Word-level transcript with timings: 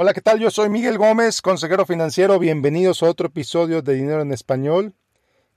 Hola, 0.00 0.14
¿qué 0.14 0.20
tal? 0.20 0.38
Yo 0.38 0.52
soy 0.52 0.68
Miguel 0.68 0.96
Gómez, 0.96 1.42
consejero 1.42 1.84
financiero. 1.84 2.38
Bienvenidos 2.38 3.02
a 3.02 3.06
otro 3.06 3.26
episodio 3.26 3.82
de 3.82 3.94
Dinero 3.94 4.22
en 4.22 4.30
Español. 4.30 4.94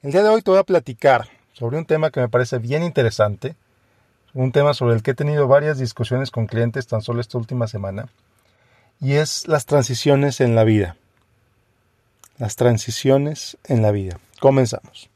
El 0.02 0.14
día 0.14 0.24
de 0.24 0.30
hoy 0.30 0.42
te 0.42 0.50
voy 0.50 0.60
a 0.60 0.64
platicar 0.64 1.30
sobre 1.54 1.78
un 1.78 1.86
tema 1.86 2.10
que 2.10 2.22
me 2.22 2.28
parece 2.28 2.58
bien 2.58 2.82
interesante, 2.82 3.56
un 4.34 4.52
tema 4.52 4.74
sobre 4.74 4.96
el 4.96 5.04
que 5.04 5.12
he 5.12 5.14
tenido 5.14 5.48
varias 5.48 5.78
discusiones 5.78 6.32
con 6.32 6.48
clientes 6.48 6.88
tan 6.88 7.04
solo 7.04 7.22
esta 7.22 7.38
última 7.38 7.68
semana, 7.68 8.10
y 9.00 9.14
es 9.14 9.48
las 9.48 9.68
transiciones 9.68 10.42
en 10.42 10.56
la 10.56 10.64
vida. 10.64 10.98
Las 12.40 12.56
transiciones 12.56 13.60
en 13.66 13.84
la 13.84 13.92
vida. 13.92 14.20
Comenzamos. 14.40 15.11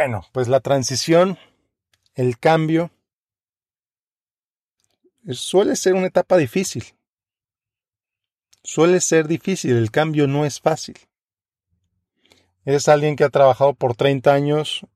Bueno, 0.00 0.24
pues 0.30 0.46
la 0.46 0.60
transición, 0.60 1.38
el 2.14 2.38
cambio, 2.38 2.92
suele 5.28 5.74
ser 5.74 5.94
una 5.94 6.06
etapa 6.06 6.36
difícil. 6.36 6.84
Suele 8.62 9.00
ser 9.00 9.26
difícil, 9.26 9.76
el 9.76 9.90
cambio 9.90 10.28
no 10.28 10.44
es 10.44 10.60
fácil. 10.60 10.96
Eres 12.64 12.86
alguien 12.86 13.16
que 13.16 13.24
ha 13.24 13.28
trabajado 13.28 13.74
por 13.74 13.96
30 13.96 14.32
años, 14.32 14.86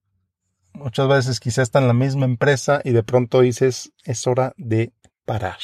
muchas 0.73 1.09
veces 1.09 1.41
quizás 1.41 1.65
está 1.65 1.81
en 1.81 1.89
la 1.89 1.95
misma 1.95 2.27
empresa 2.27 2.81
y 2.85 2.93
de 2.93 3.03
pronto 3.03 3.41
dices, 3.41 3.93
es 4.05 4.25
hora 4.29 4.55
de 4.57 4.93
parar. 5.25 5.59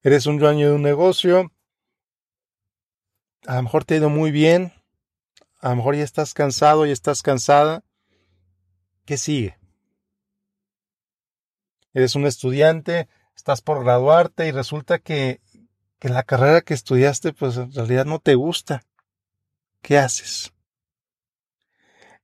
Eres 0.00 0.24
un 0.24 0.38
dueño 0.38 0.70
de 0.70 0.74
un 0.76 0.82
negocio, 0.82 1.52
a 3.46 3.56
lo 3.56 3.64
mejor 3.64 3.84
te 3.84 3.92
ha 3.92 3.98
ido 3.98 4.08
muy 4.08 4.30
bien, 4.30 4.72
a 5.62 5.68
lo 5.70 5.76
mejor 5.76 5.94
ya 5.94 6.02
estás 6.02 6.34
cansado, 6.34 6.86
y 6.86 6.90
estás 6.90 7.22
cansada. 7.22 7.84
¿Qué 9.04 9.16
sigue? 9.16 9.58
Eres 11.92 12.14
un 12.14 12.26
estudiante, 12.26 13.08
estás 13.36 13.60
por 13.60 13.84
graduarte 13.84 14.46
y 14.46 14.52
resulta 14.52 14.98
que, 14.98 15.40
que 15.98 16.08
la 16.08 16.22
carrera 16.22 16.62
que 16.62 16.74
estudiaste 16.74 17.32
pues 17.32 17.56
en 17.56 17.72
realidad 17.72 18.04
no 18.04 18.18
te 18.18 18.34
gusta. 18.34 18.84
¿Qué 19.82 19.98
haces? 19.98 20.52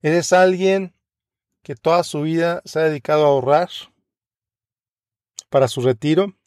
Eres 0.01 0.31
alguien 0.31 0.95
que 1.61 1.75
toda 1.75 2.03
su 2.03 2.21
vida 2.21 2.61
se 2.65 2.79
ha 2.79 2.83
dedicado 2.83 3.25
a 3.25 3.29
ahorrar 3.29 3.69
para 5.49 5.67
su 5.67 5.81
retiro 5.81 6.37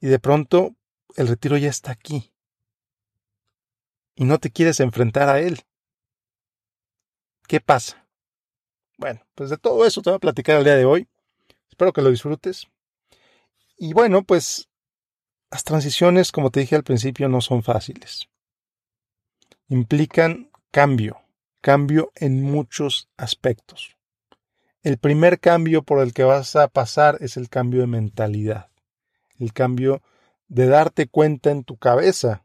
y 0.00 0.08
de 0.08 0.18
pronto 0.18 0.76
el 1.16 1.28
retiro 1.28 1.56
ya 1.56 1.70
está 1.70 1.90
aquí 1.92 2.32
y 4.14 4.24
no 4.24 4.38
te 4.38 4.50
quieres 4.50 4.80
enfrentar 4.80 5.28
a 5.28 5.40
él. 5.40 5.60
¿Qué 7.48 7.60
pasa? 7.60 8.01
Bueno, 8.98 9.20
pues 9.34 9.50
de 9.50 9.58
todo 9.58 9.84
eso 9.86 10.02
te 10.02 10.10
voy 10.10 10.16
a 10.16 10.20
platicar 10.20 10.58
el 10.58 10.64
día 10.64 10.76
de 10.76 10.84
hoy. 10.84 11.08
Espero 11.68 11.92
que 11.92 12.02
lo 12.02 12.10
disfrutes. 12.10 12.66
Y 13.76 13.92
bueno, 13.94 14.22
pues 14.22 14.68
las 15.50 15.64
transiciones, 15.64 16.32
como 16.32 16.50
te 16.50 16.60
dije 16.60 16.76
al 16.76 16.84
principio, 16.84 17.28
no 17.28 17.40
son 17.40 17.62
fáciles. 17.62 18.28
Implican 19.68 20.50
cambio, 20.70 21.20
cambio 21.60 22.12
en 22.14 22.42
muchos 22.42 23.08
aspectos. 23.16 23.96
El 24.82 24.98
primer 24.98 25.40
cambio 25.40 25.82
por 25.82 26.00
el 26.00 26.12
que 26.12 26.24
vas 26.24 26.56
a 26.56 26.68
pasar 26.68 27.18
es 27.20 27.36
el 27.36 27.48
cambio 27.48 27.82
de 27.82 27.86
mentalidad, 27.86 28.70
el 29.38 29.52
cambio 29.52 30.02
de 30.48 30.66
darte 30.66 31.06
cuenta 31.06 31.50
en 31.50 31.64
tu 31.64 31.76
cabeza 31.76 32.44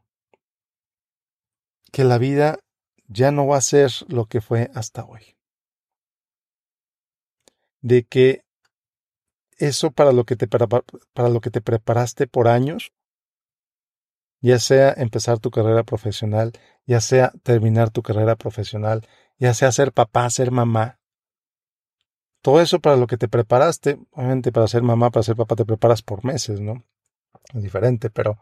que 1.92 2.04
la 2.04 2.18
vida 2.18 2.58
ya 3.06 3.32
no 3.32 3.46
va 3.46 3.56
a 3.56 3.62
ser 3.62 3.90
lo 4.08 4.26
que 4.26 4.40
fue 4.40 4.70
hasta 4.74 5.04
hoy. 5.04 5.37
De 7.80 8.04
que 8.04 8.44
eso 9.56 9.90
para 9.90 10.12
lo 10.12 10.24
que 10.24 10.36
te, 10.36 10.46
para 10.48 11.28
lo 11.28 11.40
que 11.40 11.50
te 11.50 11.60
preparaste 11.60 12.26
por 12.26 12.48
años, 12.48 12.92
ya 14.40 14.58
sea 14.58 14.92
empezar 14.92 15.38
tu 15.38 15.50
carrera 15.50 15.82
profesional, 15.82 16.52
ya 16.86 17.00
sea 17.00 17.32
terminar 17.42 17.90
tu 17.90 18.02
carrera 18.02 18.36
profesional, 18.36 19.06
ya 19.38 19.52
sea 19.54 19.72
ser 19.72 19.92
papá, 19.92 20.30
ser 20.30 20.50
mamá, 20.50 20.98
todo 22.42 22.60
eso 22.60 22.80
para 22.80 22.96
lo 22.96 23.06
que 23.06 23.16
te 23.16 23.28
preparaste, 23.28 23.98
obviamente 24.12 24.52
para 24.52 24.68
ser 24.68 24.82
mamá, 24.82 25.10
para 25.10 25.22
ser 25.22 25.36
papá 25.36 25.56
te 25.56 25.64
preparas 25.64 26.02
por 26.02 26.24
meses, 26.24 26.60
¿no? 26.60 26.84
Es 27.52 27.62
diferente, 27.62 28.10
pero 28.10 28.38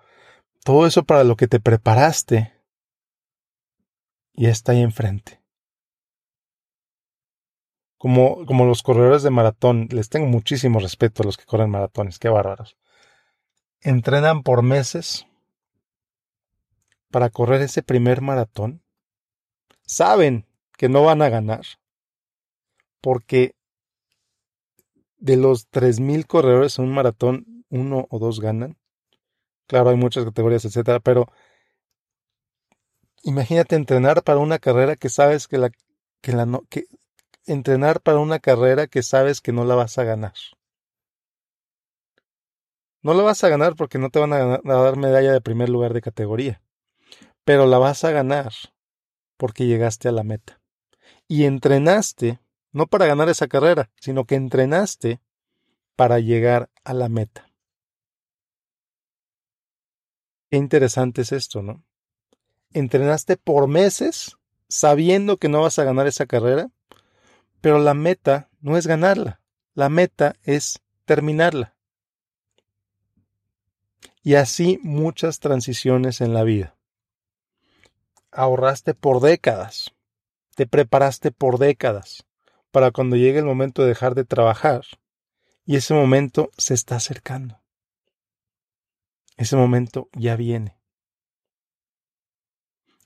todo 0.64 0.86
eso 0.86 1.04
para 1.04 1.24
lo 1.24 1.36
que 1.36 1.48
te 1.48 1.60
preparaste 1.60 2.52
y 4.32 4.46
está 4.46 4.72
ahí 4.72 4.82
enfrente. 4.82 5.40
Como, 7.98 8.44
como 8.46 8.66
los 8.66 8.82
corredores 8.82 9.22
de 9.22 9.30
maratón, 9.30 9.88
les 9.90 10.08
tengo 10.08 10.26
muchísimo 10.26 10.78
respeto 10.78 11.22
a 11.22 11.26
los 11.26 11.36
que 11.36 11.46
corren 11.46 11.70
maratones, 11.70 12.18
qué 12.18 12.28
bárbaros. 12.28 12.76
Entrenan 13.80 14.42
por 14.42 14.62
meses 14.62 15.26
para 17.10 17.30
correr 17.30 17.62
ese 17.62 17.82
primer 17.82 18.20
maratón. 18.20 18.82
Saben 19.82 20.46
que 20.76 20.88
no 20.88 21.04
van 21.04 21.22
a 21.22 21.28
ganar 21.28 21.62
porque 23.00 23.54
de 25.18 25.36
los 25.36 25.68
3.000 25.70 26.26
corredores 26.26 26.78
en 26.78 26.86
un 26.86 26.94
maratón, 26.94 27.64
uno 27.70 28.06
o 28.10 28.18
dos 28.18 28.40
ganan. 28.40 28.76
Claro, 29.66 29.90
hay 29.90 29.96
muchas 29.96 30.24
categorías, 30.24 30.64
etcétera, 30.64 31.00
pero 31.00 31.26
Imagínate 33.26 33.74
entrenar 33.74 34.22
para 34.22 34.38
una 34.38 34.60
carrera 34.60 34.94
que 34.94 35.08
sabes 35.08 35.48
que 35.48 35.58
la 35.58 35.70
que 36.20 36.30
la 36.30 36.46
no, 36.46 36.62
que 36.70 36.84
entrenar 37.46 38.00
para 38.00 38.18
una 38.18 38.38
carrera 38.38 38.86
que 38.86 39.02
sabes 39.02 39.40
que 39.40 39.52
no 39.52 39.64
la 39.64 39.74
vas 39.74 39.98
a 39.98 40.04
ganar. 40.04 40.34
No 43.02 43.14
la 43.14 43.22
vas 43.22 43.44
a 43.44 43.48
ganar 43.48 43.76
porque 43.76 43.98
no 43.98 44.10
te 44.10 44.18
van 44.18 44.32
a, 44.32 44.58
dar 44.62 44.96
medalla 44.96 45.32
de 45.32 45.40
primer 45.40 45.68
lugar 45.68 45.94
de 45.94 46.02
categoría, 46.02 46.62
pero 47.44 47.66
la 47.66 47.78
vas 47.78 48.04
a 48.04 48.10
ganar 48.10 48.52
porque 49.36 49.66
llegaste 49.66 50.08
a 50.08 50.12
la 50.12 50.24
meta. 50.24 50.60
Y 51.28 51.44
entrenaste 51.44 52.40
no 52.72 52.86
para 52.86 53.06
ganar 53.06 53.28
esa 53.28 53.48
carrera, 53.48 53.90
sino 54.00 54.24
que 54.24 54.34
entrenaste 54.34 55.20
para 55.94 56.18
llegar 56.18 56.68
a 56.84 56.94
la 56.94 57.08
meta. 57.08 57.50
Qué 60.50 60.56
interesante 60.58 61.22
es 61.22 61.32
esto, 61.32 61.62
¿no? 61.62 61.86
entrenaste 62.72 63.36
por 63.36 63.68
meses 63.68 64.36
sabiendo 64.68 65.38
que 65.38 65.48
no 65.48 65.62
vas 65.62 65.78
a 65.78 65.84
ganar 65.84 66.06
esa 66.06 66.26
carrera, 66.26 66.70
pero 67.66 67.80
la 67.80 67.94
meta 67.94 68.48
no 68.60 68.76
es 68.76 68.86
ganarla, 68.86 69.40
la 69.74 69.88
meta 69.88 70.36
es 70.44 70.84
terminarla. 71.04 71.74
Y 74.22 74.36
así 74.36 74.78
muchas 74.84 75.40
transiciones 75.40 76.20
en 76.20 76.32
la 76.32 76.44
vida. 76.44 76.76
Ahorraste 78.30 78.94
por 78.94 79.18
décadas, 79.18 79.92
te 80.54 80.68
preparaste 80.68 81.32
por 81.32 81.58
décadas 81.58 82.24
para 82.70 82.92
cuando 82.92 83.16
llegue 83.16 83.40
el 83.40 83.46
momento 83.46 83.82
de 83.82 83.88
dejar 83.88 84.14
de 84.14 84.24
trabajar 84.24 84.82
y 85.64 85.74
ese 85.74 85.92
momento 85.92 86.52
se 86.56 86.72
está 86.72 86.94
acercando. 86.94 87.60
Ese 89.36 89.56
momento 89.56 90.08
ya 90.12 90.36
viene. 90.36 90.78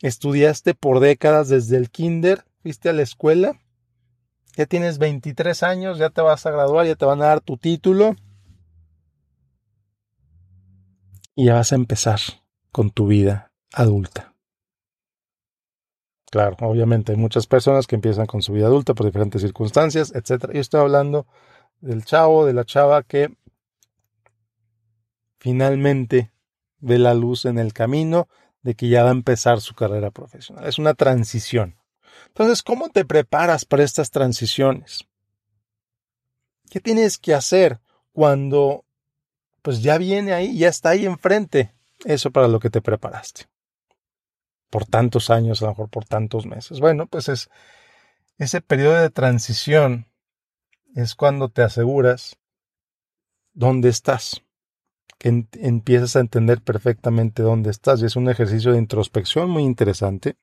Estudiaste 0.03 0.75
por 0.75 1.01
décadas 1.01 1.49
desde 1.49 1.79
el 1.79 1.89
kinder, 1.89 2.45
fuiste 2.63 2.91
a 2.91 2.93
la 2.93 3.01
escuela, 3.01 3.59
ya 4.57 4.67
tienes 4.67 4.99
23 4.99 5.63
años, 5.63 5.99
ya 5.99 6.11
te 6.11 6.21
vas 6.21 6.45
a 6.47 6.51
graduar, 6.51 6.87
ya 6.87 6.97
te 6.97 7.05
van 7.05 7.23
a 7.23 7.27
dar 7.27 7.41
tu 7.41 7.57
título 7.57 8.17
y 11.35 11.47
ya 11.47 11.55
vas 11.55 11.73
a 11.73 11.77
empezar 11.77 12.21
con 12.73 12.91
tu 12.91 13.07
vida 13.07 13.53
adulta. 13.73 14.35
Claro, 16.31 16.57
obviamente 16.61 17.13
hay 17.13 17.19
muchas 17.19 17.47
personas 17.47 17.87
que 17.89 17.97
empiezan 17.97 18.27
con 18.27 18.41
su 18.41 18.53
vida 18.53 18.67
adulta 18.67 18.95
por 18.95 19.07
diferentes 19.07 19.43
circunstancias, 19.43 20.13
etc. 20.15 20.53
Yo 20.53 20.61
estoy 20.61 20.81
hablando 20.81 21.27
del 21.81 22.05
chavo, 22.05 22.47
de 22.47 22.53
la 22.53 22.65
chava 22.65 23.03
que 23.03 23.35
finalmente 25.39 26.31
ve 26.79 26.99
la 26.99 27.15
luz 27.15 27.47
en 27.47 27.59
el 27.59 27.73
camino, 27.73 28.29
de 28.63 28.75
que 28.75 28.89
ya 28.89 29.03
va 29.03 29.09
a 29.09 29.13
empezar 29.13 29.61
su 29.61 29.75
carrera 29.75 30.13
profesional. 30.13 30.67
Es 30.67 30.79
una 30.79 30.95
transición. 30.95 31.80
Entonces, 32.31 32.63
¿cómo 32.63 32.89
te 32.89 33.05
preparas 33.05 33.65
para 33.65 33.85
estas 33.85 34.11
transiciones? 34.11 35.05
¿Qué 36.71 36.81
tienes 36.81 37.19
que 37.19 37.35
hacer 37.35 37.81
cuando 38.13 38.85
pues 39.63 39.83
ya 39.83 39.99
viene 39.99 40.33
ahí, 40.33 40.57
ya 40.57 40.69
está 40.69 40.91
ahí 40.91 41.05
enfrente 41.05 41.75
eso 42.05 42.31
para 42.31 42.49
lo 42.49 42.61
que 42.61 42.71
te 42.71 42.81
preparaste? 42.81 43.47
Por 44.71 44.87
tantos 44.87 45.31
años, 45.31 45.61
a 45.61 45.67
lo 45.67 45.71
mejor 45.73 45.91
por 45.91 46.05
tantos 46.05 46.47
meses. 46.47 46.81
Bueno, 46.81 47.07
pues 47.07 47.29
es 47.29 47.51
ese 48.39 48.63
periodo 48.63 48.95
de 48.95 49.11
transición 49.11 50.07
es 50.95 51.15
cuando 51.15 51.51
te 51.51 51.63
aseguras 51.63 52.39
dónde 53.53 53.91
estás, 53.91 54.43
que 55.19 55.47
empiezas 55.61 56.17
a 56.17 56.21
entender 56.21 56.63
perfectamente 56.63 57.43
dónde 57.43 57.71
estás. 57.71 58.01
Y 58.01 58.07
es 58.07 58.17
un 58.17 58.31
ejercicio 58.31 58.73
de 58.73 58.79
introspección 58.79 59.51
muy 59.51 59.65
interesante, 59.65 60.37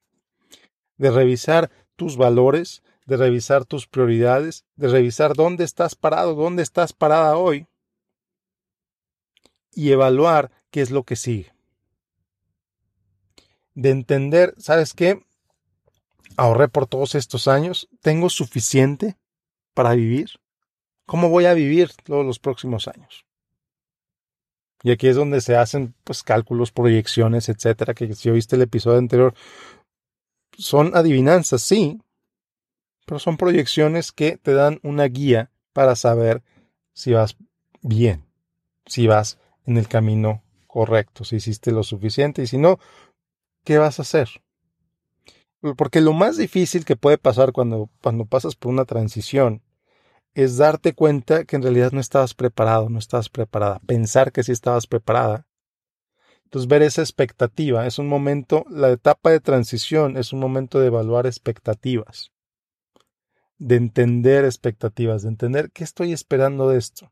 de 0.97 1.11
revisar 1.11 1.71
tus 1.95 2.17
valores, 2.17 2.83
de 3.05 3.17
revisar 3.17 3.65
tus 3.65 3.87
prioridades, 3.87 4.65
de 4.75 4.89
revisar 4.89 5.33
dónde 5.33 5.63
estás 5.63 5.95
parado, 5.95 6.35
dónde 6.35 6.63
estás 6.63 6.93
parada 6.93 7.37
hoy 7.37 7.67
y 9.73 9.91
evaluar 9.91 10.51
qué 10.71 10.81
es 10.81 10.91
lo 10.91 11.03
que 11.03 11.15
sigue. 11.15 11.53
De 13.75 13.91
entender, 13.91 14.55
¿sabes 14.57 14.93
qué? 14.93 15.23
Ahorré 16.35 16.67
por 16.67 16.87
todos 16.87 17.15
estos 17.15 17.47
años, 17.47 17.87
tengo 18.01 18.29
suficiente 18.29 19.17
para 19.73 19.93
vivir. 19.93 20.31
¿Cómo 21.05 21.29
voy 21.29 21.45
a 21.45 21.53
vivir 21.53 21.91
todos 22.03 22.25
los 22.25 22.39
próximos 22.39 22.87
años? 22.87 23.25
Y 24.83 24.91
aquí 24.91 25.07
es 25.07 25.15
donde 25.15 25.41
se 25.41 25.55
hacen 25.55 25.95
pues 26.03 26.23
cálculos, 26.23 26.71
proyecciones, 26.71 27.49
etcétera, 27.49 27.93
que 27.93 28.13
si 28.13 28.29
oíste 28.29 28.55
el 28.55 28.63
episodio 28.63 28.97
anterior 28.97 29.33
son 30.57 30.91
adivinanzas, 30.95 31.61
sí, 31.61 32.01
pero 33.05 33.19
son 33.19 33.37
proyecciones 33.37 34.11
que 34.11 34.37
te 34.37 34.53
dan 34.53 34.79
una 34.83 35.05
guía 35.05 35.51
para 35.71 35.95
saber 35.95 36.43
si 36.93 37.13
vas 37.13 37.37
bien, 37.81 38.25
si 38.85 39.07
vas 39.07 39.39
en 39.65 39.77
el 39.77 39.87
camino 39.87 40.43
correcto, 40.67 41.23
si 41.23 41.37
hiciste 41.37 41.71
lo 41.71 41.83
suficiente 41.83 42.41
y 42.41 42.47
si 42.47 42.57
no, 42.57 42.79
¿qué 43.63 43.77
vas 43.77 43.99
a 43.99 44.01
hacer? 44.01 44.29
Porque 45.75 46.01
lo 46.01 46.13
más 46.13 46.37
difícil 46.37 46.85
que 46.85 46.95
puede 46.95 47.17
pasar 47.17 47.51
cuando, 47.51 47.89
cuando 48.01 48.25
pasas 48.25 48.55
por 48.55 48.71
una 48.71 48.85
transición 48.85 49.63
es 50.33 50.57
darte 50.57 50.93
cuenta 50.93 51.45
que 51.45 51.55
en 51.55 51.63
realidad 51.63 51.91
no 51.93 51.99
estabas 51.99 52.35
preparado, 52.35 52.89
no 52.89 52.99
estabas 52.99 53.29
preparada, 53.29 53.79
pensar 53.87 54.31
que 54.31 54.43
sí 54.43 54.51
estabas 54.51 54.85
preparada. 54.85 55.46
Entonces 56.47 56.67
ver 56.67 56.81
esa 56.81 57.01
expectativa 57.01 57.85
es 57.85 57.99
un 57.99 58.07
momento, 58.07 58.65
la 58.69 58.89
etapa 58.89 59.31
de 59.31 59.39
transición 59.39 60.17
es 60.17 60.33
un 60.33 60.39
momento 60.39 60.79
de 60.79 60.87
evaluar 60.87 61.25
expectativas 61.25 62.31
de 63.57 63.75
entender 63.75 64.45
expectativas, 64.45 65.23
de 65.23 65.29
entender 65.29 65.71
qué 65.71 65.83
estoy 65.83 66.13
esperando 66.13 66.69
de 66.69 66.77
esto, 66.77 67.11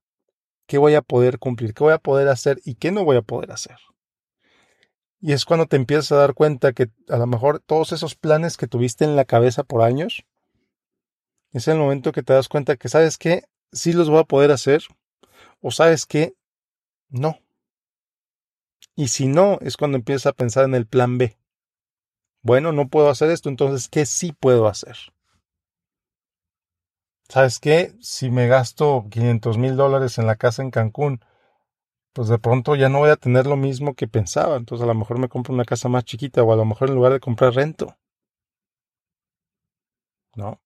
qué 0.68 0.78
voy 0.78 0.96
a 0.96 1.02
poder 1.02 1.40
cumplir, 1.40 1.74
qué 1.74 1.84
voy 1.84 1.94
a 1.94 1.98
poder 1.98 2.28
hacer 2.28 2.62
y 2.64 2.76
qué 2.76 2.92
no 2.92 3.04
voy 3.04 3.18
a 3.18 3.22
poder 3.22 3.52
hacer. 3.52 3.78
Y 5.20 5.34
es 5.34 5.46
cuando 5.46 5.66
te 5.66 5.76
empiezas 5.76 6.12
a 6.12 6.18
dar 6.18 6.34
cuenta 6.34 6.74
que 6.74 6.92
a 7.10 7.18
lo 7.18 7.26
mejor 7.26 7.60
todos 7.60 7.92
esos 7.92 8.16
planes 8.16 8.58
que 8.58 8.68
tuviste 8.68 9.06
en 9.06 9.16
la 9.16 9.26
cabeza 9.26 9.64
por 9.64 9.82
años, 9.82 10.24
es 11.52 11.68
el 11.68 11.78
momento 11.78 12.12
que 12.12 12.22
te 12.22 12.34
das 12.34 12.48
cuenta 12.48 12.76
que 12.76 12.90
sabes 12.90 13.18
que 13.18 13.46
sí 13.72 13.94
los 13.94 14.10
voy 14.10 14.20
a 14.20 14.26
poder 14.26 14.52
hacer 14.52 14.84
o 15.62 15.72
sabes 15.72 16.06
que 16.06 16.36
no. 17.10 17.40
Y 18.96 19.10
si 19.10 19.28
no, 19.28 19.58
es 19.62 19.78
cuando 19.78 19.98
empiezas 19.98 20.28
a 20.28 20.34
pensar 20.34 20.66
en 20.66 20.76
el 20.76 20.88
plan 20.88 21.18
B. 21.18 21.38
Bueno, 22.42 22.72
no 22.72 22.88
puedo 22.88 23.10
hacer 23.10 23.30
esto, 23.32 23.50
entonces, 23.50 23.90
¿qué 23.90 24.06
sí 24.06 24.32
puedo 24.32 24.68
hacer? 24.68 24.98
¿sabes 27.30 27.60
qué? 27.60 27.96
Si 28.02 28.30
me 28.30 28.48
gasto 28.48 29.08
500 29.10 29.58
mil 29.58 29.76
dólares 29.76 30.18
en 30.18 30.28
la 30.28 30.36
casa 30.36 30.62
en 30.62 30.72
Cancún, 30.72 31.22
pues 32.14 32.30
de 32.30 32.40
pronto 32.40 32.76
ya 32.76 32.90
no 32.90 33.00
voy 33.00 33.10
a 33.10 33.18
tener 33.18 33.46
lo 33.48 33.58
mismo 33.58 33.94
que 33.96 34.08
pensaba. 34.08 34.58
Entonces 34.58 34.84
a 34.84 34.88
lo 34.88 34.96
mejor 34.96 35.20
me 35.20 35.30
compro 35.30 35.54
una 35.54 35.66
casa 35.66 35.90
más 35.90 36.06
chiquita 36.06 36.44
o 36.44 36.54
a 36.54 36.56
lo 36.56 36.66
mejor 36.66 36.90
en 36.90 36.96
lugar 36.96 37.14
de 37.14 37.20
comprar 37.20 37.54
rento. 37.54 37.98
¿No? 40.36 40.62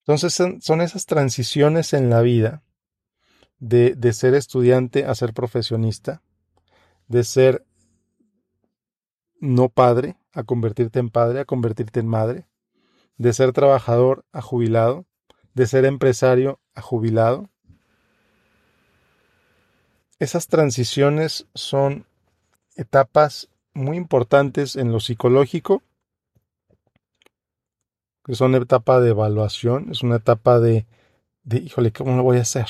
Entonces 0.00 0.34
son, 0.34 0.80
esas 0.80 1.06
transiciones 1.06 1.92
en 1.92 2.10
la 2.10 2.22
vida 2.22 2.62
de, 3.58 3.94
de 3.94 4.12
ser 4.12 4.34
estudiante 4.34 5.04
a 5.04 5.14
ser 5.14 5.32
profesionista, 5.32 6.22
de 7.08 7.24
ser 7.24 7.64
no 9.40 9.68
padre 9.68 10.16
a 10.32 10.44
convertirte 10.44 10.98
en 10.98 11.10
padre, 11.10 11.40
a 11.40 11.44
convertirte 11.44 12.00
en 12.00 12.06
madre, 12.06 12.46
de 13.18 13.32
ser 13.32 13.52
trabajador 13.52 14.24
a 14.32 14.40
jubilado, 14.40 15.04
de 15.54 15.66
ser 15.66 15.84
empresario 15.84 16.60
a 16.74 16.80
jubilado. 16.80 17.50
Esas 20.18 20.46
transiciones 20.46 21.46
son 21.54 22.06
etapas 22.76 23.48
muy 23.74 23.96
importantes 23.96 24.76
en 24.76 24.92
lo 24.92 25.00
psicológico, 25.00 25.82
que 28.24 28.34
son 28.34 28.54
etapa 28.54 29.00
de 29.00 29.10
evaluación, 29.10 29.90
es 29.90 30.02
una 30.02 30.16
etapa 30.16 30.60
de, 30.60 30.86
de 31.42 31.58
híjole, 31.58 31.92
¿cómo 31.92 32.16
lo 32.16 32.22
voy 32.22 32.38
a 32.38 32.42
hacer? 32.42 32.68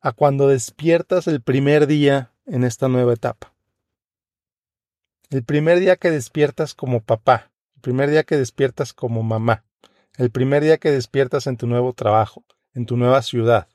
A 0.00 0.12
cuando 0.12 0.48
despiertas 0.48 1.26
el 1.26 1.40
primer 1.40 1.86
día 1.86 2.32
en 2.48 2.64
esta 2.64 2.88
nueva 2.88 3.12
etapa. 3.12 3.52
El 5.30 5.44
primer 5.44 5.78
día 5.78 5.96
que 5.96 6.10
despiertas 6.10 6.74
como 6.74 7.00
papá, 7.02 7.50
el 7.76 7.82
primer 7.82 8.10
día 8.10 8.24
que 8.24 8.36
despiertas 8.36 8.92
como 8.92 9.22
mamá, 9.22 9.64
el 10.16 10.30
primer 10.30 10.62
día 10.62 10.78
que 10.78 10.90
despiertas 10.90 11.46
en 11.46 11.56
tu 11.56 11.66
nuevo 11.66 11.92
trabajo, 11.92 12.44
en 12.74 12.86
tu 12.86 12.96
nueva 12.96 13.22
ciudad, 13.22 13.68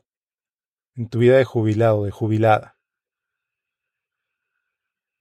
en 0.96 1.08
tu 1.08 1.20
vida 1.20 1.38
de 1.38 1.46
jubilado, 1.46 2.04
de 2.04 2.12
jubilada. 2.12 2.78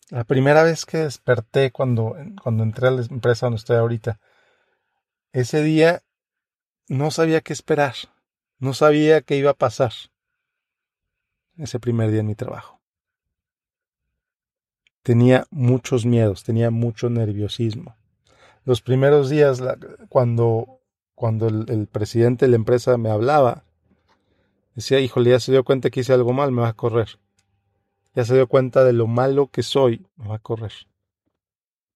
La 0.09 0.25
primera 0.25 0.63
vez 0.63 0.85
que 0.85 0.99
desperté 0.99 1.71
cuando, 1.71 2.17
cuando 2.43 2.63
entré 2.65 2.89
a 2.89 2.91
la 2.91 3.03
empresa 3.03 3.47
donde 3.47 3.59
estoy 3.59 3.77
ahorita, 3.77 4.21
ese 5.33 5.63
día 5.63 6.03
no 6.89 7.11
sabía 7.11 7.41
qué 7.41 7.53
esperar, 7.53 7.95
no 8.59 8.75
sabía 8.75 9.23
qué 9.23 9.37
iba 9.37 9.53
a 9.53 9.55
pasar 9.55 9.93
ese 11.57 11.79
primer 11.81 12.11
día 12.11 12.21
en 12.21 12.27
mi 12.27 12.35
trabajo. 12.35 12.82
Tenía 15.03 15.47
muchos 15.51 16.07
miedos, 16.07 16.45
tenía 16.45 16.71
mucho 16.71 17.11
nerviosismo. 17.11 17.97
Los 18.65 18.81
primeros 18.81 19.29
días, 19.29 19.61
cuando 20.09 20.83
cuando 21.23 21.47
el, 21.47 21.87
presidente 21.87 22.47
de 22.47 22.51
la 22.51 22.57
empresa 22.57 22.97
me 22.97 23.09
hablaba, 23.09 23.63
decía, 24.75 24.99
híjole, 24.99 25.31
ya 25.31 25.39
se 25.39 25.53
dio 25.53 25.63
cuenta 25.63 25.89
que 25.89 26.01
hice 26.01 26.13
algo 26.13 26.33
mal, 26.33 26.51
me 26.51 26.63
va 26.63 26.69
a 26.69 26.73
correr. 26.73 27.21
Ya 28.15 28.25
se 28.25 28.35
dio 28.35 28.49
cuenta 28.49 28.83
de 28.83 28.93
lo 28.93 29.07
malo 29.07 29.47
que 29.47 29.63
soy, 29.63 30.05
me 30.17 30.27
va 30.27 30.35
a 30.35 30.41
correr. 30.41 30.73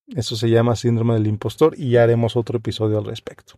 Eso 0.06 0.36
se 0.36 0.48
llama 0.48 0.76
síndrome 0.76 1.14
del 1.14 1.26
impostor 1.26 1.74
y 1.76 1.90
ya 1.90 2.04
haremos 2.04 2.36
otro 2.36 2.58
episodio 2.58 2.98
al 2.98 3.04
respecto. 3.04 3.54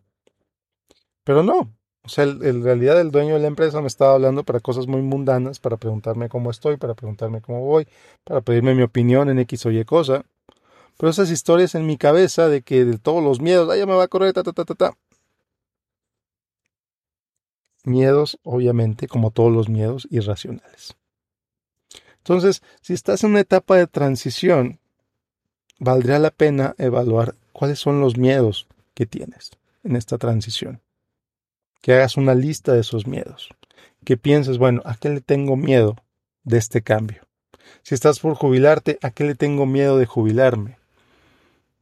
Pero 1.23 1.43
no, 1.43 1.71
o 2.09 2.11
sea, 2.11 2.23
en 2.23 2.63
realidad 2.63 2.99
el 2.99 3.11
dueño 3.11 3.35
de 3.35 3.39
la 3.39 3.45
empresa 3.45 3.81
me 3.81 3.87
estaba 3.87 4.15
hablando 4.15 4.43
para 4.43 4.59
cosas 4.59 4.87
muy 4.87 5.03
mundanas, 5.03 5.59
para 5.59 5.77
preguntarme 5.77 6.27
cómo 6.27 6.49
estoy, 6.49 6.77
para 6.77 6.95
preguntarme 6.95 7.39
cómo 7.39 7.61
voy, 7.61 7.87
para 8.23 8.41
pedirme 8.41 8.73
mi 8.73 8.81
opinión 8.81 9.29
en 9.29 9.37
X 9.37 9.67
o 9.67 9.71
Y 9.71 9.85
cosa. 9.85 10.25
Pero 10.97 11.11
esas 11.11 11.29
historias 11.29 11.75
en 11.75 11.85
mi 11.85 11.97
cabeza 11.97 12.47
de 12.47 12.63
que 12.63 12.83
de 12.83 12.97
todos 12.97 13.23
los 13.23 13.41
miedos, 13.41 13.69
ah, 13.69 13.77
ya 13.77 13.85
me 13.85 13.93
va 13.93 14.05
a 14.05 14.07
correr, 14.07 14.33
ta, 14.33 14.41
ta, 14.41 14.53
ta, 14.53 14.65
ta, 14.65 14.73
ta 14.73 14.97
miedos, 17.83 18.39
obviamente, 18.41 19.07
como 19.07 19.29
todos 19.29 19.53
los 19.53 19.69
miedos 19.69 20.07
irracionales. 20.09 20.95
Entonces, 22.17 22.63
si 22.81 22.93
estás 22.93 23.23
en 23.23 23.31
una 23.31 23.41
etapa 23.41 23.77
de 23.77 23.85
transición, 23.85 24.79
valdría 25.77 26.17
la 26.17 26.31
pena 26.31 26.73
evaluar 26.79 27.35
cuáles 27.53 27.77
son 27.77 28.01
los 28.01 28.17
miedos 28.17 28.67
que 28.95 29.05
tienes 29.05 29.51
en 29.83 29.95
esta 29.95 30.17
transición. 30.17 30.81
Que 31.81 31.93
hagas 31.93 32.17
una 32.17 32.35
lista 32.35 32.73
de 32.73 32.81
esos 32.81 33.07
miedos. 33.07 33.49
Que 34.05 34.17
pienses, 34.17 34.57
bueno, 34.57 34.81
¿a 34.85 34.95
qué 34.95 35.09
le 35.09 35.21
tengo 35.21 35.55
miedo 35.55 35.95
de 36.43 36.57
este 36.57 36.81
cambio? 36.81 37.27
Si 37.83 37.95
estás 37.95 38.19
por 38.19 38.35
jubilarte, 38.35 38.97
¿a 39.01 39.11
qué 39.11 39.23
le 39.23 39.35
tengo 39.35 39.65
miedo 39.65 39.97
de 39.97 40.05
jubilarme? 40.05 40.79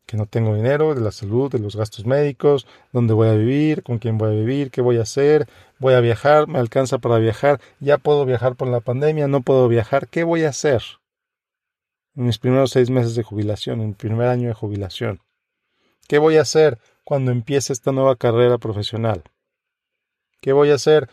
que 0.08 0.16
no 0.16 0.26
tengo 0.26 0.56
dinero, 0.56 0.96
de 0.96 1.02
la 1.02 1.12
salud, 1.12 1.52
de 1.52 1.60
los 1.60 1.76
gastos 1.76 2.06
médicos, 2.06 2.66
dónde 2.94 3.14
voy 3.14 3.28
a 3.28 3.34
vivir, 3.34 3.84
con 3.84 4.00
quién 4.00 4.18
voy 4.18 4.30
a 4.30 4.40
vivir, 4.40 4.72
qué 4.72 4.82
voy 4.82 4.98
a 4.98 5.02
hacer, 5.02 5.48
voy 5.80 5.96
a 5.96 6.00
viajar, 6.00 6.48
me 6.48 6.60
alcanza 6.60 6.98
para 6.98 7.20
viajar, 7.20 7.60
ya 7.82 7.98
puedo 7.98 8.26
viajar 8.26 8.56
por 8.56 8.70
la 8.70 8.80
pandemia, 8.80 9.28
no 9.28 9.42
puedo 9.42 9.68
viajar, 9.68 10.08
¿qué 10.08 10.24
voy 10.24 10.46
a 10.46 10.50
hacer? 10.50 10.82
En 12.16 12.26
mis 12.26 12.40
primeros 12.40 12.72
seis 12.72 12.90
meses 12.90 13.16
de 13.16 13.24
jubilación, 13.24 13.82
en 13.82 13.90
mi 13.90 13.94
primer 13.94 14.30
año 14.30 14.48
de 14.48 14.54
jubilación. 14.54 15.20
¿Qué 16.08 16.20
voy 16.20 16.38
a 16.38 16.42
hacer 16.42 16.80
cuando 17.04 17.32
empiece 17.32 17.74
esta 17.74 17.92
nueva 17.92 18.16
carrera 18.16 18.58
profesional? 18.58 19.24
¿Qué 20.42 20.54
voy 20.54 20.72
a 20.72 20.76
hacer 20.76 21.10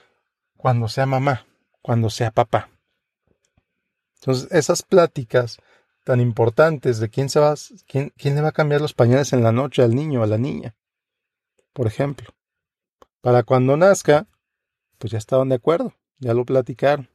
cuando 0.57 0.89
sea 0.89 1.07
mamá, 1.07 1.47
cuando 1.83 2.11
sea 2.11 2.31
papá? 2.31 2.71
Entonces, 4.17 4.51
esas 4.53 4.83
pláticas 4.83 5.59
tan 6.05 6.21
importantes 6.21 6.99
de 6.99 7.09
quién 7.09 7.29
se 7.29 7.41
va, 7.41 7.55
quién, 7.87 8.13
quién 8.17 8.35
le 8.35 8.43
va 8.43 8.49
a 8.49 8.53
cambiar 8.53 8.81
los 8.81 8.95
pañales 8.95 9.33
en 9.33 9.43
la 9.43 9.53
noche 9.53 9.83
al 9.83 9.95
niño 9.95 10.21
o 10.21 10.25
a 10.25 10.27
la 10.27 10.39
niña, 10.39 10.75
por 11.73 11.87
ejemplo. 11.87 12.29
Para 13.21 13.43
cuando 13.43 13.77
nazca, 13.77 14.27
pues 14.99 15.13
ya 15.13 15.19
estaban 15.19 15.49
de 15.49 15.57
acuerdo, 15.57 15.95
ya 16.19 16.35
lo 16.35 16.45
platicaron. 16.45 17.09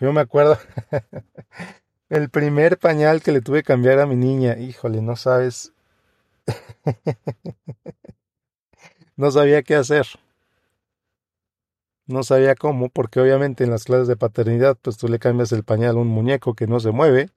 Yo 0.00 0.12
me 0.12 0.20
acuerdo 0.20 0.58
el 2.08 2.28
primer 2.28 2.78
pañal 2.78 3.22
que 3.22 3.32
le 3.32 3.40
tuve 3.40 3.58
que 3.58 3.68
cambiar 3.68 4.00
a 4.00 4.06
mi 4.06 4.16
niña, 4.16 4.58
híjole, 4.58 5.00
no 5.00 5.16
sabes. 5.16 5.72
no 9.16 9.30
sabía 9.30 9.62
qué 9.62 9.76
hacer. 9.76 10.06
No 12.08 12.22
sabía 12.22 12.54
cómo, 12.54 12.88
porque 12.88 13.20
obviamente 13.20 13.64
en 13.64 13.70
las 13.70 13.84
clases 13.84 14.08
de 14.08 14.16
paternidad, 14.16 14.78
pues 14.80 14.96
tú 14.96 15.08
le 15.08 15.18
cambias 15.18 15.52
el 15.52 15.62
pañal 15.62 15.96
a 15.96 16.00
un 16.00 16.08
muñeco 16.08 16.54
que 16.54 16.66
no 16.66 16.80
se 16.80 16.90
mueve, 16.90 17.28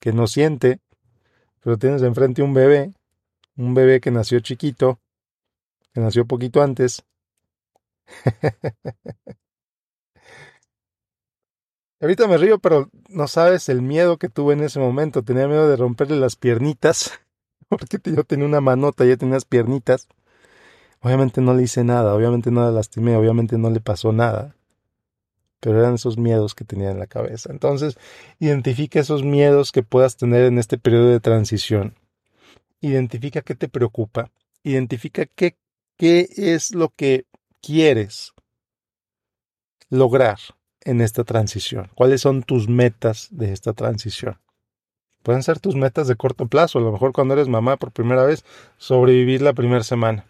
que 0.00 0.14
no 0.14 0.26
siente, 0.26 0.80
pero 1.60 1.76
tienes 1.76 2.02
enfrente 2.02 2.42
un 2.42 2.54
bebé, 2.54 2.94
un 3.56 3.74
bebé 3.74 4.00
que 4.00 4.10
nació 4.10 4.40
chiquito, 4.40 4.98
que 5.92 6.00
nació 6.00 6.24
poquito 6.24 6.62
antes. 6.62 7.04
Ahorita 12.00 12.26
me 12.26 12.38
río, 12.38 12.58
pero 12.58 12.88
no 13.10 13.28
sabes 13.28 13.68
el 13.68 13.82
miedo 13.82 14.16
que 14.16 14.30
tuve 14.30 14.54
en 14.54 14.62
ese 14.62 14.80
momento. 14.80 15.22
Tenía 15.22 15.46
miedo 15.46 15.68
de 15.68 15.76
romperle 15.76 16.16
las 16.16 16.36
piernitas, 16.36 17.20
porque 17.68 17.98
yo 18.02 18.24
tenía 18.24 18.46
una 18.46 18.62
manota, 18.62 19.04
ya 19.04 19.18
tenía 19.18 19.34
las 19.34 19.44
piernitas. 19.44 20.08
Obviamente 21.02 21.40
no 21.40 21.54
le 21.54 21.62
hice 21.62 21.82
nada, 21.82 22.14
obviamente 22.14 22.50
no 22.50 22.62
la 22.62 22.70
lastimé, 22.70 23.16
obviamente 23.16 23.56
no 23.56 23.70
le 23.70 23.80
pasó 23.80 24.12
nada. 24.12 24.54
Pero 25.60 25.78
eran 25.78 25.94
esos 25.94 26.18
miedos 26.18 26.54
que 26.54 26.64
tenía 26.64 26.90
en 26.90 26.98
la 26.98 27.06
cabeza. 27.06 27.50
Entonces, 27.52 27.98
identifica 28.38 29.00
esos 29.00 29.22
miedos 29.22 29.72
que 29.72 29.82
puedas 29.82 30.16
tener 30.16 30.44
en 30.44 30.58
este 30.58 30.78
periodo 30.78 31.08
de 31.08 31.20
transición. 31.20 31.94
Identifica 32.80 33.42
qué 33.42 33.54
te 33.54 33.68
preocupa. 33.68 34.30
Identifica 34.62 35.26
qué, 35.26 35.56
qué 35.96 36.28
es 36.36 36.74
lo 36.74 36.90
que 36.90 37.26
quieres 37.62 38.32
lograr 39.90 40.38
en 40.82 41.00
esta 41.00 41.24
transición. 41.24 41.90
¿Cuáles 41.94 42.22
son 42.22 42.42
tus 42.42 42.68
metas 42.68 43.28
de 43.30 43.52
esta 43.52 43.72
transición? 43.72 44.38
Pueden 45.22 45.42
ser 45.42 45.60
tus 45.60 45.76
metas 45.76 46.08
de 46.08 46.16
corto 46.16 46.46
plazo. 46.46 46.78
A 46.78 46.82
lo 46.82 46.92
mejor 46.92 47.12
cuando 47.12 47.34
eres 47.34 47.48
mamá 47.48 47.76
por 47.76 47.92
primera 47.92 48.24
vez, 48.24 48.44
sobrevivir 48.78 49.42
la 49.42 49.52
primera 49.52 49.82
semana. 49.82 50.24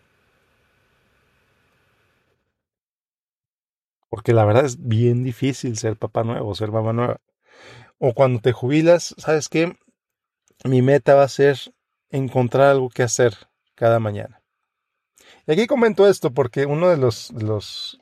Porque 4.21 4.35
la 4.35 4.45
verdad 4.45 4.67
es 4.67 4.87
bien 4.87 5.23
difícil 5.23 5.79
ser 5.79 5.97
papá 5.97 6.25
nuevo, 6.25 6.55
ser 6.55 6.71
mamá 6.71 6.93
nueva. 6.93 7.23
O 7.97 8.13
cuando 8.13 8.39
te 8.43 8.53
jubilas, 8.53 9.15
¿sabes 9.17 9.49
qué? 9.49 9.79
Mi 10.63 10.83
meta 10.83 11.15
va 11.15 11.23
a 11.23 11.29
ser 11.29 11.59
encontrar 12.11 12.69
algo 12.69 12.91
que 12.91 13.03
hacer 13.03 13.33
cada 13.75 13.99
mañana. 13.99 14.43
Y 15.47 15.53
aquí 15.53 15.67
comento 15.67 16.07
esto 16.07 16.35
porque 16.35 16.67
uno 16.67 16.91
de 16.91 16.99
los, 16.99 17.31
los 17.31 17.99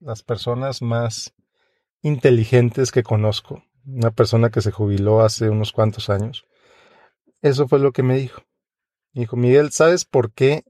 las 0.00 0.24
personas 0.24 0.82
más 0.82 1.32
inteligentes 2.02 2.90
que 2.90 3.04
conozco, 3.04 3.62
una 3.86 4.10
persona 4.10 4.50
que 4.50 4.62
se 4.62 4.72
jubiló 4.72 5.20
hace 5.20 5.48
unos 5.48 5.70
cuantos 5.70 6.10
años, 6.10 6.44
eso 7.40 7.68
fue 7.68 7.78
lo 7.78 7.92
que 7.92 8.02
me 8.02 8.16
dijo. 8.16 8.42
Me 9.12 9.20
dijo, 9.20 9.36
Miguel, 9.36 9.70
¿sabes 9.70 10.04
por 10.06 10.32
qué 10.32 10.64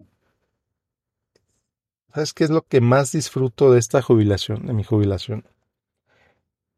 ¿Sabes 2.12 2.35
qué 2.35 2.45
es 2.45 2.50
lo 2.50 2.62
que 2.62 2.83
más 2.83 3.12
disfruto 3.12 3.73
de 3.73 3.78
esta 3.78 4.02
jubilación, 4.02 4.66
de 4.66 4.75
mi 4.75 4.85
jubilación? 4.85 5.45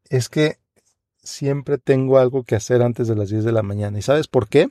Es 0.09 0.29
que 0.29 0.59
siempre 1.21 1.77
tengo 1.77 2.19
algo 2.19 2.43
que 2.43 2.55
hacer 2.55 2.81
antes 2.81 3.09
de 3.09 3.15
las 3.15 3.29
10 3.29 3.43
de 3.43 3.51
la 3.51 3.61
mañana. 3.61 3.99
¿Y 3.99 4.01
sabes 4.01 4.27
por 4.27 4.47
qué? 4.47 4.69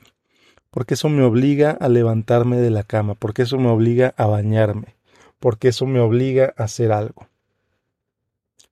Porque 0.71 0.95
eso 0.95 1.07
me 1.07 1.21
obliga 1.21 1.71
a 1.71 1.87
levantarme 1.87 2.57
de 2.57 2.71
la 2.71 2.83
cama, 2.83 3.13
porque 3.13 3.43
eso 3.43 3.59
me 3.59 3.69
obliga 3.69 4.15
a 4.17 4.25
bañarme, 4.25 4.95
porque 5.39 5.67
eso 5.67 5.85
me 5.85 5.99
obliga 5.99 6.55
a 6.57 6.63
hacer 6.63 6.91
algo. 6.91 7.27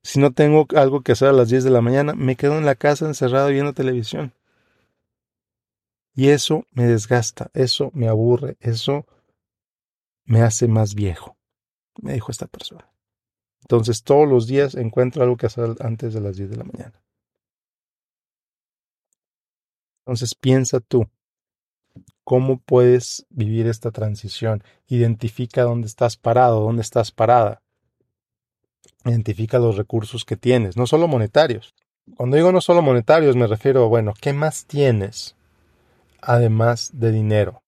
Si 0.02 0.18
no 0.18 0.32
tengo 0.32 0.66
algo 0.74 1.02
que 1.02 1.12
hacer 1.12 1.28
a 1.28 1.32
las 1.32 1.48
10 1.48 1.62
de 1.62 1.70
la 1.70 1.80
mañana, 1.80 2.14
me 2.14 2.34
quedo 2.34 2.58
en 2.58 2.66
la 2.66 2.74
casa 2.74 3.06
encerrado 3.06 3.50
viendo 3.50 3.72
televisión. 3.72 4.32
Y 6.16 6.30
eso 6.30 6.66
me 6.72 6.86
desgasta, 6.86 7.50
eso 7.54 7.92
me 7.94 8.08
aburre, 8.08 8.56
eso 8.60 9.06
me 10.24 10.42
hace 10.42 10.66
más 10.66 10.94
viejo 10.94 11.33
me 12.00 12.12
dijo 12.14 12.30
esta 12.30 12.46
persona. 12.46 12.88
Entonces 13.62 14.02
todos 14.02 14.28
los 14.28 14.46
días 14.46 14.74
encuentro 14.74 15.22
algo 15.22 15.36
que 15.36 15.46
hacer 15.46 15.74
antes 15.80 16.12
de 16.12 16.20
las 16.20 16.36
10 16.36 16.50
de 16.50 16.56
la 16.56 16.64
mañana. 16.64 17.02
Entonces 20.04 20.34
piensa 20.34 20.80
tú, 20.80 21.08
¿cómo 22.24 22.58
puedes 22.58 23.26
vivir 23.30 23.66
esta 23.66 23.90
transición? 23.90 24.62
Identifica 24.86 25.62
dónde 25.62 25.86
estás 25.86 26.18
parado, 26.18 26.60
dónde 26.60 26.82
estás 26.82 27.10
parada. 27.10 27.62
Identifica 29.06 29.58
los 29.58 29.76
recursos 29.76 30.26
que 30.26 30.36
tienes, 30.36 30.76
no 30.76 30.86
solo 30.86 31.08
monetarios. 31.08 31.74
Cuando 32.16 32.36
digo 32.36 32.52
no 32.52 32.60
solo 32.60 32.82
monetarios 32.82 33.34
me 33.34 33.46
refiero, 33.46 33.88
bueno, 33.88 34.12
¿qué 34.20 34.34
más 34.34 34.66
tienes 34.66 35.36
además 36.20 36.90
de 36.92 37.12
dinero? 37.12 37.63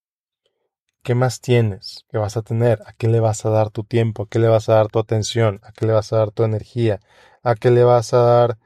¿Qué 1.06 1.14
más 1.14 1.40
tienes? 1.40 2.04
¿Qué 2.10 2.18
vas 2.18 2.36
a 2.36 2.42
tener? 2.42 2.82
¿A 2.84 2.92
qué 2.92 3.06
le 3.06 3.20
vas 3.20 3.46
a 3.46 3.50
dar 3.50 3.70
tu 3.70 3.84
tiempo? 3.84 4.24
¿A 4.24 4.28
qué 4.28 4.40
le 4.40 4.48
vas 4.48 4.68
a 4.68 4.74
dar 4.74 4.88
tu 4.88 4.98
atención? 4.98 5.60
¿A 5.62 5.70
qué 5.70 5.86
le 5.86 5.92
vas 5.92 6.12
a 6.12 6.16
dar 6.16 6.32
tu 6.32 6.42
energía? 6.42 7.00
¿A 7.44 7.54
qué 7.54 7.70
le 7.70 7.84
vas 7.84 8.12
a 8.12 8.18
dar 8.18 8.58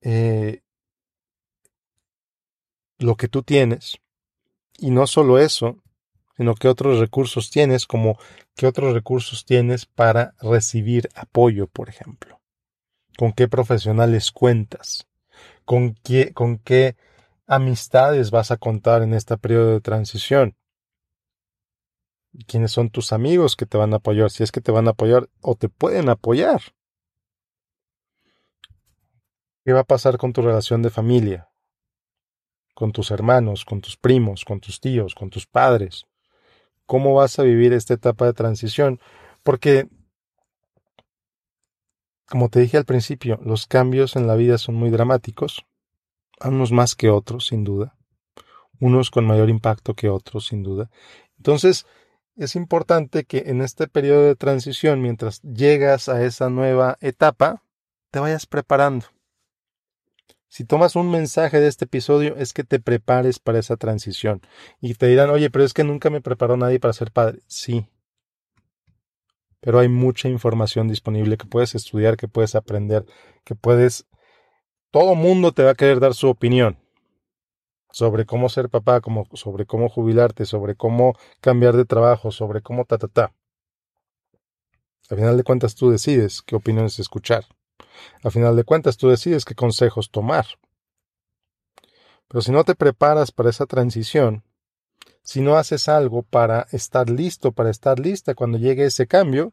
eh, 0.00 0.62
lo 2.98 3.14
que 3.14 3.28
tú 3.28 3.44
tienes? 3.44 3.98
Y 4.78 4.90
no 4.90 5.06
solo 5.06 5.38
eso, 5.38 5.76
sino 6.36 6.56
qué 6.56 6.66
otros 6.66 6.98
recursos 6.98 7.52
tienes, 7.52 7.86
como 7.86 8.18
qué 8.56 8.66
otros 8.66 8.92
recursos 8.92 9.44
tienes 9.44 9.86
para 9.86 10.34
recibir 10.40 11.08
apoyo, 11.14 11.68
por 11.68 11.88
ejemplo. 11.88 12.40
¿Con 13.16 13.32
qué 13.32 13.46
profesionales 13.46 14.32
cuentas? 14.32 15.06
¿Con 15.64 15.94
qué, 16.02 16.32
con 16.32 16.58
qué 16.58 16.96
amistades 17.46 18.32
vas 18.32 18.50
a 18.50 18.56
contar 18.56 19.02
en 19.02 19.14
este 19.14 19.38
periodo 19.38 19.70
de 19.74 19.80
transición? 19.80 20.56
Quiénes 22.46 22.72
son 22.72 22.90
tus 22.90 23.12
amigos 23.12 23.56
que 23.56 23.66
te 23.66 23.76
van 23.76 23.92
a 23.92 23.96
apoyar, 23.96 24.30
si 24.30 24.42
es 24.42 24.52
que 24.52 24.60
te 24.60 24.72
van 24.72 24.88
a 24.88 24.92
apoyar 24.92 25.28
o 25.40 25.54
te 25.54 25.68
pueden 25.68 26.08
apoyar. 26.08 26.60
¿Qué 29.64 29.72
va 29.72 29.80
a 29.80 29.84
pasar 29.84 30.16
con 30.16 30.32
tu 30.32 30.42
relación 30.42 30.82
de 30.82 30.90
familia? 30.90 31.50
Con 32.74 32.92
tus 32.92 33.10
hermanos, 33.10 33.64
con 33.64 33.80
tus 33.80 33.96
primos, 33.96 34.44
con 34.44 34.60
tus 34.60 34.80
tíos, 34.80 35.14
con 35.14 35.30
tus 35.30 35.46
padres. 35.46 36.06
¿Cómo 36.86 37.14
vas 37.14 37.38
a 37.38 37.42
vivir 37.42 37.72
esta 37.72 37.94
etapa 37.94 38.26
de 38.26 38.32
transición? 38.32 39.00
Porque, 39.42 39.88
como 42.26 42.48
te 42.48 42.60
dije 42.60 42.78
al 42.78 42.84
principio, 42.84 43.38
los 43.44 43.66
cambios 43.66 44.16
en 44.16 44.26
la 44.26 44.34
vida 44.34 44.58
son 44.58 44.76
muy 44.76 44.90
dramáticos, 44.90 45.66
unos 46.40 46.72
más 46.72 46.96
que 46.96 47.10
otros, 47.10 47.46
sin 47.46 47.64
duda, 47.64 47.96
unos 48.80 49.10
con 49.10 49.26
mayor 49.26 49.50
impacto 49.50 49.94
que 49.94 50.08
otros, 50.08 50.46
sin 50.46 50.62
duda. 50.62 50.90
Entonces, 51.36 51.86
es 52.40 52.56
importante 52.56 53.24
que 53.24 53.44
en 53.48 53.60
este 53.60 53.86
periodo 53.86 54.24
de 54.24 54.34
transición, 54.34 55.02
mientras 55.02 55.42
llegas 55.42 56.08
a 56.08 56.24
esa 56.24 56.48
nueva 56.48 56.96
etapa, 57.02 57.62
te 58.10 58.18
vayas 58.18 58.46
preparando. 58.46 59.04
Si 60.48 60.64
tomas 60.64 60.96
un 60.96 61.10
mensaje 61.10 61.60
de 61.60 61.68
este 61.68 61.84
episodio 61.84 62.36
es 62.36 62.54
que 62.54 62.64
te 62.64 62.80
prepares 62.80 63.38
para 63.40 63.58
esa 63.58 63.76
transición. 63.76 64.40
Y 64.80 64.94
te 64.94 65.06
dirán, 65.06 65.28
oye, 65.28 65.50
pero 65.50 65.64
es 65.64 65.74
que 65.74 65.84
nunca 65.84 66.08
me 66.08 66.22
preparó 66.22 66.56
nadie 66.56 66.80
para 66.80 66.94
ser 66.94 67.12
padre. 67.12 67.40
Sí. 67.46 67.86
Pero 69.60 69.78
hay 69.78 69.88
mucha 69.88 70.30
información 70.30 70.88
disponible 70.88 71.36
que 71.36 71.46
puedes 71.46 71.74
estudiar, 71.74 72.16
que 72.16 72.26
puedes 72.26 72.54
aprender, 72.54 73.04
que 73.44 73.54
puedes... 73.54 74.06
Todo 74.90 75.14
mundo 75.14 75.52
te 75.52 75.62
va 75.62 75.72
a 75.72 75.74
querer 75.74 76.00
dar 76.00 76.14
su 76.14 76.28
opinión 76.28 76.78
sobre 77.92 78.26
cómo 78.26 78.48
ser 78.48 78.68
papá, 78.68 79.00
sobre 79.34 79.66
cómo 79.66 79.88
jubilarte, 79.88 80.46
sobre 80.46 80.74
cómo 80.76 81.14
cambiar 81.40 81.76
de 81.76 81.84
trabajo, 81.84 82.30
sobre 82.30 82.62
cómo 82.62 82.84
ta, 82.84 82.98
ta, 82.98 83.08
ta. 83.08 83.32
Al 85.10 85.16
final 85.16 85.36
de 85.36 85.42
cuentas 85.42 85.74
tú 85.74 85.90
decides 85.90 86.42
qué 86.42 86.54
opiniones 86.56 86.98
escuchar. 86.98 87.44
Al 88.22 88.30
final 88.30 88.54
de 88.56 88.64
cuentas 88.64 88.96
tú 88.96 89.08
decides 89.08 89.44
qué 89.44 89.54
consejos 89.54 90.10
tomar. 90.10 90.46
Pero 92.28 92.42
si 92.42 92.52
no 92.52 92.62
te 92.62 92.76
preparas 92.76 93.32
para 93.32 93.50
esa 93.50 93.66
transición, 93.66 94.44
si 95.22 95.40
no 95.40 95.56
haces 95.56 95.88
algo 95.88 96.22
para 96.22 96.68
estar 96.70 97.10
listo, 97.10 97.52
para 97.52 97.70
estar 97.70 97.98
lista 97.98 98.34
cuando 98.34 98.58
llegue 98.58 98.84
ese 98.84 99.08
cambio, 99.08 99.52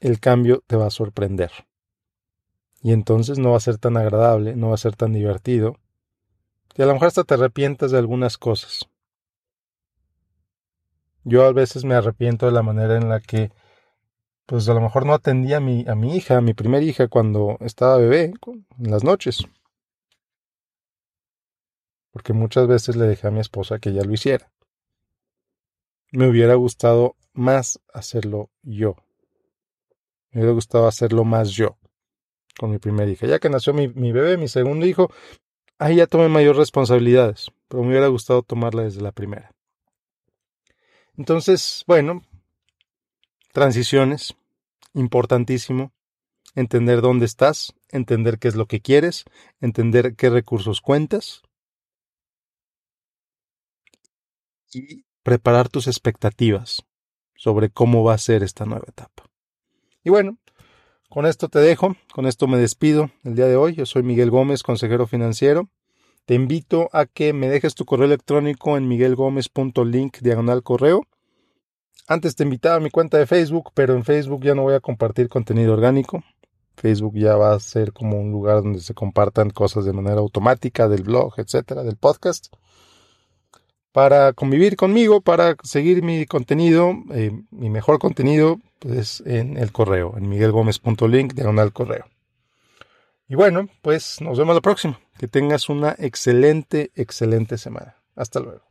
el 0.00 0.18
cambio 0.18 0.62
te 0.66 0.76
va 0.76 0.86
a 0.86 0.90
sorprender. 0.90 1.50
Y 2.82 2.92
entonces 2.92 3.38
no 3.38 3.50
va 3.50 3.58
a 3.58 3.60
ser 3.60 3.76
tan 3.76 3.98
agradable, 3.98 4.56
no 4.56 4.68
va 4.68 4.74
a 4.74 4.78
ser 4.78 4.96
tan 4.96 5.12
divertido, 5.12 5.76
y 6.76 6.82
a 6.82 6.86
lo 6.86 6.92
mejor 6.92 7.08
hasta 7.08 7.24
te 7.24 7.34
arrepientas 7.34 7.90
de 7.90 7.98
algunas 7.98 8.38
cosas. 8.38 8.88
Yo 11.24 11.44
a 11.44 11.52
veces 11.52 11.84
me 11.84 11.94
arrepiento 11.94 12.46
de 12.46 12.52
la 12.52 12.62
manera 12.62 12.96
en 12.96 13.08
la 13.08 13.20
que, 13.20 13.50
pues 14.46 14.68
a 14.68 14.74
lo 14.74 14.80
mejor 14.80 15.04
no 15.04 15.12
atendía 15.12 15.58
a 15.58 15.60
mi, 15.60 15.84
a 15.86 15.94
mi 15.94 16.16
hija, 16.16 16.38
a 16.38 16.40
mi 16.40 16.54
primera 16.54 16.82
hija, 16.84 17.08
cuando 17.08 17.56
estaba 17.60 17.98
bebé, 17.98 18.32
en 18.78 18.90
las 18.90 19.04
noches. 19.04 19.44
Porque 22.12 22.32
muchas 22.32 22.66
veces 22.66 22.96
le 22.96 23.06
dejé 23.06 23.28
a 23.28 23.30
mi 23.30 23.40
esposa 23.40 23.78
que 23.78 23.90
ella 23.90 24.02
lo 24.02 24.12
hiciera. 24.12 24.50
Me 26.12 26.28
hubiera 26.28 26.54
gustado 26.54 27.14
más 27.34 27.80
hacerlo 27.92 28.50
yo. 28.62 28.96
Me 30.30 30.40
hubiera 30.40 30.54
gustado 30.54 30.88
hacerlo 30.88 31.24
más 31.24 31.50
yo 31.50 31.76
con 32.58 32.70
mi 32.70 32.78
primera 32.78 33.10
hija. 33.10 33.26
Ya 33.26 33.38
que 33.38 33.50
nació 33.50 33.72
mi, 33.72 33.88
mi 33.88 34.10
bebé, 34.12 34.36
mi 34.36 34.48
segundo 34.48 34.86
hijo, 34.86 35.10
ahí 35.80 35.96
ya 35.96 36.06
tomé 36.06 36.28
mayor 36.28 36.56
responsabilidades, 36.56 37.50
pero 37.66 37.82
me 37.82 37.88
hubiera 37.88 38.06
gustado 38.06 38.42
tomarla 38.42 38.82
desde 38.82 39.00
la 39.00 39.12
primera. 39.12 39.50
Entonces, 41.16 41.84
bueno, 41.86 42.22
transiciones, 43.52 44.36
importantísimo. 44.94 45.90
entender 46.56 47.00
dónde 47.00 47.26
estás, 47.26 47.74
entender 47.90 48.40
qué 48.40 48.48
es 48.48 48.56
lo 48.56 48.66
que 48.66 48.80
quieres, 48.80 49.24
entender 49.60 50.16
qué 50.16 50.30
recursos 50.30 50.80
cuentas 50.80 51.42
y 54.72 55.04
preparar 55.22 55.68
tus 55.68 55.86
expectativas 55.86 56.82
sobre 57.36 57.70
cómo 57.70 58.02
va 58.02 58.14
a 58.14 58.18
ser 58.18 58.42
esta 58.42 58.66
nueva 58.66 58.84
etapa. 58.88 59.30
Y 60.02 60.10
bueno, 60.10 60.38
con 61.10 61.26
esto 61.26 61.48
te 61.48 61.58
dejo, 61.58 61.96
con 62.14 62.26
esto 62.26 62.46
me 62.46 62.56
despido 62.56 63.10
el 63.24 63.34
día 63.34 63.46
de 63.46 63.56
hoy. 63.56 63.74
Yo 63.74 63.84
soy 63.84 64.04
Miguel 64.04 64.30
Gómez, 64.30 64.62
consejero 64.62 65.08
financiero. 65.08 65.68
Te 66.24 66.34
invito 66.34 66.88
a 66.92 67.04
que 67.04 67.32
me 67.32 67.48
dejes 67.48 67.74
tu 67.74 67.84
correo 67.84 68.06
electrónico 68.06 68.76
en 68.76 68.86
miguelgomez.link 68.86 70.18
diagonal 70.20 70.62
correo. 70.62 71.02
Antes 72.06 72.36
te 72.36 72.44
invitaba 72.44 72.76
a 72.76 72.80
mi 72.80 72.90
cuenta 72.90 73.18
de 73.18 73.26
Facebook, 73.26 73.72
pero 73.74 73.94
en 73.94 74.04
Facebook 74.04 74.44
ya 74.44 74.54
no 74.54 74.62
voy 74.62 74.74
a 74.74 74.80
compartir 74.80 75.28
contenido 75.28 75.72
orgánico. 75.72 76.22
Facebook 76.76 77.14
ya 77.16 77.36
va 77.36 77.54
a 77.54 77.60
ser 77.60 77.92
como 77.92 78.20
un 78.20 78.30
lugar 78.30 78.62
donde 78.62 78.78
se 78.78 78.94
compartan 78.94 79.50
cosas 79.50 79.84
de 79.84 79.92
manera 79.92 80.20
automática 80.20 80.88
del 80.88 81.02
blog, 81.02 81.34
etcétera, 81.38 81.82
del 81.82 81.96
podcast. 81.96 82.54
Para 83.92 84.32
convivir 84.32 84.76
conmigo, 84.76 85.20
para 85.20 85.56
seguir 85.62 86.02
mi 86.02 86.26
contenido, 86.26 86.94
eh, 87.12 87.32
mi 87.50 87.70
mejor 87.70 87.98
contenido, 87.98 88.60
pues 88.78 89.22
en 89.26 89.56
el 89.56 89.72
correo, 89.72 90.14
en 90.16 90.28
miguelgomez.link, 90.28 91.34
diagonal 91.34 91.72
correo. 91.72 92.06
Y 93.28 93.36
bueno, 93.36 93.68
pues 93.82 94.20
nos 94.20 94.38
vemos 94.38 94.54
la 94.54 94.60
próxima. 94.60 95.00
Que 95.18 95.28
tengas 95.28 95.68
una 95.68 95.94
excelente, 95.98 96.90
excelente 96.94 97.58
semana. 97.58 97.96
Hasta 98.16 98.40
luego. 98.40 98.62